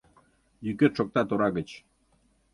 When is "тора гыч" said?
1.29-1.69